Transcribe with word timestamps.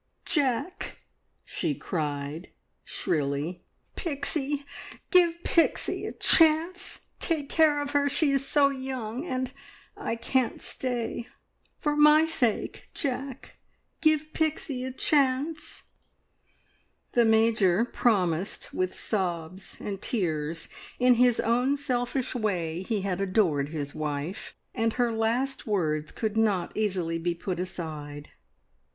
"Jack!" 0.25 0.97
she 1.45 1.75
cried 1.75 2.49
shrilly 2.83 3.61
"Pixie! 3.95 4.65
Give 5.11 5.35
Pixie 5.43 6.07
a 6.07 6.11
chance! 6.11 7.01
Take 7.19 7.49
care 7.49 7.79
of 7.79 7.91
her 7.91 8.09
she 8.09 8.31
is 8.31 8.43
so 8.43 8.69
young 8.69 9.23
and 9.27 9.51
I 9.95 10.15
can't 10.15 10.59
stay. 10.59 11.27
For 11.77 11.95
my 11.95 12.25
sake, 12.25 12.87
Jack, 12.95 13.57
give 14.01 14.33
Pixie 14.33 14.83
a 14.85 14.91
chance!" 14.91 15.83
The 17.11 17.23
Major 17.23 17.85
promised 17.85 18.73
with 18.73 18.99
sobs 18.99 19.79
and 19.79 20.01
tears. 20.01 20.67
In 20.97 21.13
his 21.13 21.39
own 21.39 21.77
selfish 21.77 22.33
way 22.33 22.81
he 22.81 23.01
had 23.01 23.21
adored 23.21 23.69
his 23.69 23.93
wife, 23.93 24.55
and 24.73 24.93
her 24.93 25.11
last 25.13 25.67
words 25.67 26.11
could 26.11 26.35
not 26.37 26.75
easily 26.75 27.19
be 27.19 27.35
put 27.35 27.59
aside. 27.59 28.29